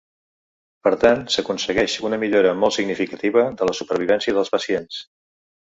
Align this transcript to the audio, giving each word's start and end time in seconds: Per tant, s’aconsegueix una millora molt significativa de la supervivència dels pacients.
Per 0.87 0.93
tant, 1.03 1.21
s’aconsegueix 1.35 1.97
una 2.09 2.19
millora 2.25 2.55
molt 2.65 2.77
significativa 2.81 3.47
de 3.61 3.69
la 3.71 3.79
supervivència 3.83 4.39
dels 4.41 4.55
pacients. 4.57 5.03